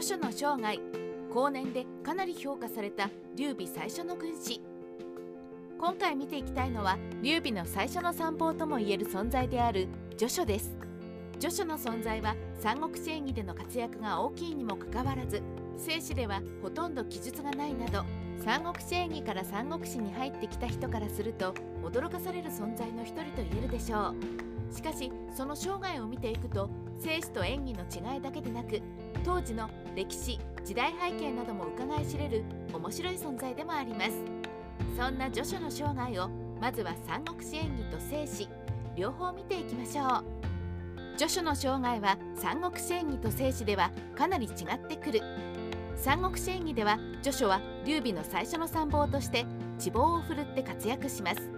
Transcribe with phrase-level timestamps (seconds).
[0.00, 0.80] 著書の生涯。
[1.30, 4.62] 後年でかなり評価された劉備最初の軍師。
[5.78, 10.74] 今回見ていきたいのは劉備の最初の参謀ともいえる存在である序書です。
[11.38, 15.42] 序書の存在は三国志演義での活躍が大きいにもかかわらず
[15.76, 18.02] 正史ではほとんど記述がないなど
[18.42, 24.14] 三国志演義から三国志に入ってきた人からすると驚かされる存在の一人と言えるでしょ
[24.46, 24.49] う。
[24.70, 26.70] しかしその生涯を見ていくと
[27.00, 27.84] 正史と演技の
[28.14, 28.80] 違いだけでなく
[29.24, 34.10] 当時の歴史時代背景なども伺い知れる面白い存在でもあります。
[34.96, 36.28] そんな序書の生涯を
[36.60, 38.48] まずは三国志演義と正史
[38.96, 40.24] 両方見ていきましょう。
[41.16, 45.20] 序書の生涯は三国志演義と正史ではかなり違ってくる。
[45.96, 49.44] 三国志演義では序書は劉備の最初の参謀として
[49.78, 51.50] 地望を振るって活躍します。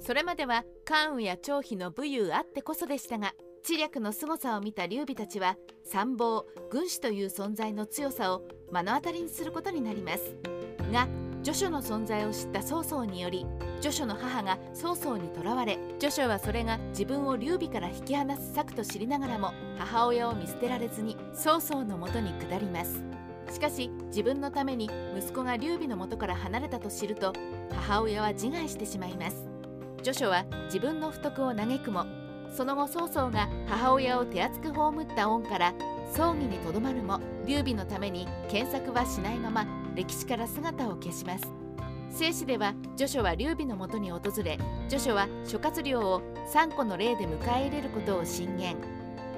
[0.00, 3.32] それまでは関羽や張飛の武勇あってこそでしたが
[3.62, 10.34] 知略の凄さを見た劉備たちは参謀軍師という存在の強さを目の当たりにすることになります。
[10.90, 11.06] が
[11.42, 13.46] 序書の存在を知った曹操により
[13.80, 23.02] 序書の母が曹操にとらわれ序書はそれが自分を劉備から引き離す策と知りながらも母親を見捨てられずに曹操のもとに下ります。
[23.50, 27.32] しかし自分のために息子が劉備のもとから離れたと知ると
[27.70, 29.49] 母親は自害してしまいます。
[30.02, 32.06] 序書は自分の不徳を嘆くも
[32.54, 35.74] その後曹操が母親を手厚く葬った恩から
[36.12, 41.52] 葬儀にとどまるも劉備のために検索はしないまま歴史から姿を消します。
[42.10, 48.76] 正史では序書は劉備のもとに訪れ序書は諸葛亮を3個の例で迎え入れることを進言。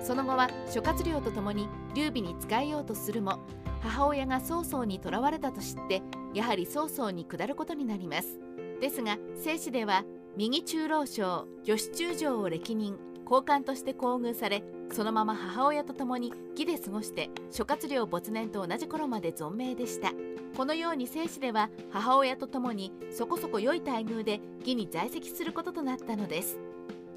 [0.01, 3.39] その後は諸葛亮と共に劉備に仕えようとするも
[3.83, 6.03] 母親が曹操に囚われたと知って
[6.35, 8.39] やはり曹操に下ることになります。
[8.81, 10.03] ですが正史では
[10.37, 20.13] 右中老将義中将を歴任高官として厚遇されそのまま母親と共に義で過ごして諸葛亮没年と同じ頃まで存命でした。
[20.57, 26.59] このように正史では母親と共にそこそこ良い待遇で義に在籍することとなったのです。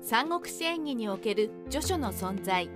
[0.01, 2.69] 三国志演義における序書の存在。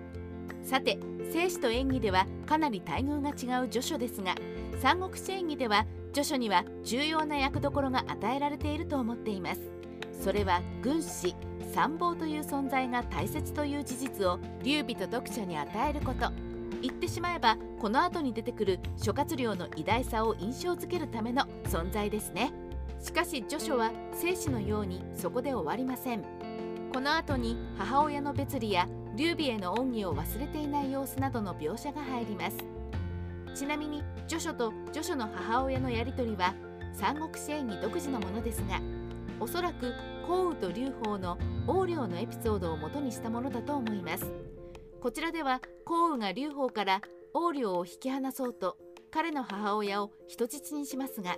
[0.64, 1.00] さて
[1.32, 4.36] 正史と演義ではかなり待遇が違う序書ですが
[4.82, 9.79] 三国志演義では序書には重要な役どころが与えられていると思っています。
[10.20, 11.36] それは軍師
[11.74, 16.32] 参謀という存在が大切という事実を劉備と読者に与えること。
[16.82, 22.52] 言ってしまえばこの後に出てくる諸葛亮の偉大さを印象づけるための存在ですね。
[23.02, 26.24] しかし著書は生死のようにそこで終わりません。
[26.94, 32.58] この後に母親の別離や劉備への恩義を忘れていない様子などの描写が入ります。
[33.56, 36.54] ちなみに著書と著書の母親のやり取りは
[36.94, 38.80] 三国志演義独自のものですが
[39.40, 39.94] おそらく
[40.28, 44.32] 項羽と劉邦の横領のエピソードをもとにしたものだと思います。
[45.02, 47.02] こちらでは項羽が劉邦から
[47.34, 48.78] 横領を引き離そうと
[49.12, 51.38] 彼の母親を人質にしますが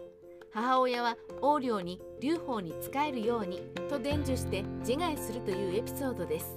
[0.51, 6.56] 母親は横領に劉邦に仕えるようにと伝授して自害するというエピソードです。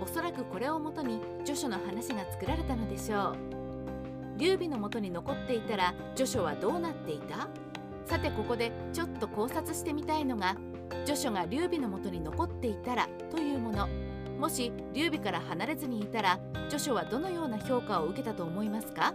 [0.00, 3.36] おそらくこれをもとに著書の話が作られたのでしょう。
[4.38, 7.46] 劉備のもとに残っていたら著書はどうなっていた？
[8.06, 10.56] さてここでちょっと考察してみたいのが
[11.04, 13.88] 序書が劉備のもとに残っていたらというもの。
[14.38, 19.14] もし劉備から離れずにいたら序書はどのような評価を受けたと思いますか？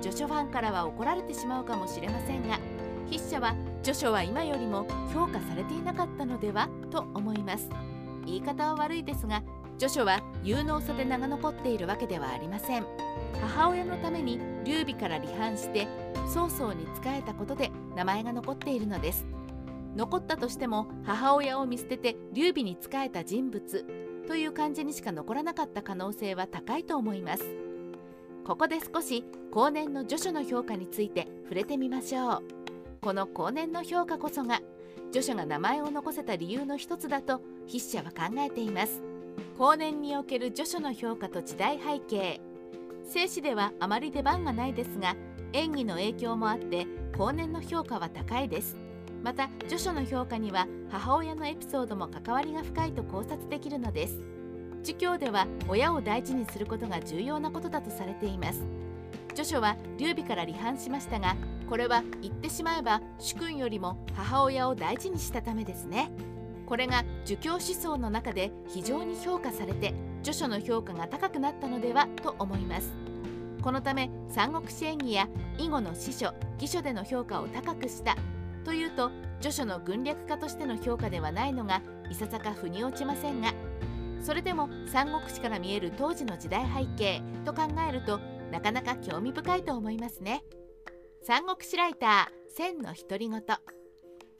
[0.00, 2.58] 序書ファンからは怒られてしまうかもしれませんが
[3.06, 7.68] 筆者は序書は今よりも評価されていなかったのではと思います。
[8.24, 9.42] 言い方は悪いですが
[9.78, 12.86] 序書は有能さで名が残っているわけではありません。
[13.40, 15.88] 母親のために劉備から離反して
[16.32, 19.26] 曹操に仕えたことで名前が残っているのです。
[19.96, 23.84] 残ったとしても母親を見捨てて劉備に仕えた人物
[24.26, 27.44] という感じにしか残らなかった可能性は高いと思います。
[28.44, 32.42] ここで少し後年の序書の評価について触れてみましょう。
[33.00, 34.60] この後年の評価こそが
[35.10, 39.02] 序書が名前を残せた理由の一つだと筆者は考えています。
[39.58, 42.40] 後年における序書の評価と時代背景。
[43.04, 45.14] 正史ではあまり出番がないですが
[45.52, 46.86] 演技の影響もあって
[47.16, 48.76] 後年の評価は高いです。
[49.22, 54.20] また著書の評価には母親のエピソードも関わりが深いと考察できるのです。
[54.82, 58.62] 儒教では親を大事にすることが重要なことだとされています。
[59.30, 61.36] 著書は劉備から離反しましたが
[61.68, 66.10] これは言ってしまえば主君よりも母親を大事にしたためですね。
[66.72, 72.94] これが儒教思想の中で非常に評価されて著書の評価が高くなったのではと思います。
[73.60, 75.28] このため三国志演義や
[75.58, 78.16] 囲碁の司書義書での評価を高くした
[78.64, 79.10] というと
[79.42, 83.52] 序書の軍略家としての評価ではないのがいささか腑に落ちませんが
[84.22, 88.18] それでも三国志から見える当時の時代背景と考えると
[88.50, 90.42] なかなか興味深いと思いますね。
[91.22, 93.81] 三国志ライター千の独り言。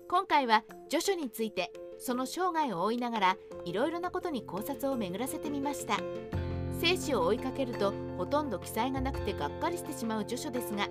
[0.08, 5.96] 今回は序書についてその生涯を追いながらいろいろなことに考察を巡らせてみました。
[6.82, 10.88] 生死を追いかけるとほとんど記載がなくてがっかりしてしまう序書ですが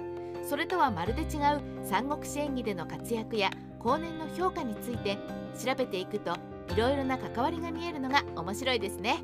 [0.48, 5.18] それとはまるで違う三国志演義での活躍や後年の評価について
[5.62, 6.38] 調べていくと
[6.70, 9.18] いろいろな関わりが見えるのが面白いですね。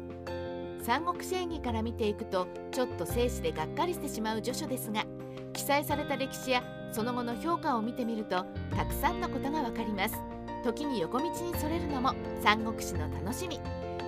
[0.81, 5.05] 三国志演義から見ていくとちょっと生死でがっかりしてしまう序書ですが
[5.53, 8.45] 記載された歴史やその後の評価を見てみると
[8.75, 10.15] たくさんのことがわかります。
[10.63, 13.59] 時に横道にそれるのも三国志の楽しみ。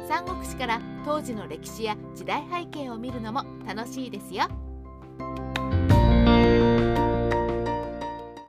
[0.07, 4.47] 三国志から当時の歴史や時代背景を見るのも楽しいですよ。